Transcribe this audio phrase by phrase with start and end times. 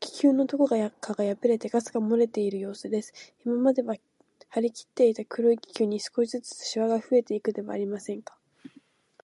[0.00, 3.12] 気球のどこかがやぶれて、ガスがもれているようすです。
[3.44, 3.94] 今までは
[4.60, 8.36] りきっていた黒い気球に、少しずつしわがふえていくではありませんか。